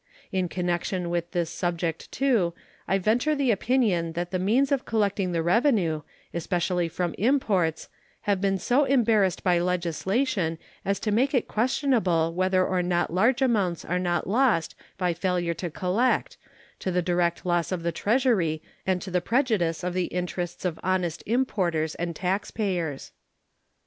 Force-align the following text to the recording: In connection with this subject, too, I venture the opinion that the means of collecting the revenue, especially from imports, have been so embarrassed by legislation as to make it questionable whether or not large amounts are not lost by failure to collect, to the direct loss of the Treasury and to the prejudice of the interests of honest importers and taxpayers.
In 0.31 0.47
connection 0.49 1.11
with 1.11 1.29
this 1.29 1.51
subject, 1.51 2.11
too, 2.11 2.55
I 2.87 2.97
venture 2.97 3.35
the 3.35 3.51
opinion 3.51 4.13
that 4.13 4.31
the 4.31 4.39
means 4.39 4.71
of 4.71 4.83
collecting 4.83 5.31
the 5.31 5.43
revenue, 5.43 6.01
especially 6.33 6.87
from 6.87 7.13
imports, 7.19 7.87
have 8.21 8.41
been 8.41 8.57
so 8.57 8.85
embarrassed 8.85 9.43
by 9.43 9.59
legislation 9.59 10.57
as 10.83 10.99
to 11.01 11.11
make 11.11 11.35
it 11.35 11.47
questionable 11.47 12.33
whether 12.33 12.65
or 12.65 12.81
not 12.81 13.13
large 13.13 13.43
amounts 13.43 13.85
are 13.85 13.99
not 13.99 14.25
lost 14.25 14.73
by 14.97 15.13
failure 15.13 15.53
to 15.53 15.69
collect, 15.69 16.35
to 16.79 16.89
the 16.89 17.03
direct 17.03 17.45
loss 17.45 17.71
of 17.71 17.83
the 17.83 17.91
Treasury 17.91 18.63
and 18.87 19.03
to 19.03 19.11
the 19.11 19.21
prejudice 19.21 19.83
of 19.83 19.93
the 19.93 20.05
interests 20.05 20.65
of 20.65 20.79
honest 20.81 21.21
importers 21.27 21.93
and 21.93 22.15
taxpayers. 22.15 23.11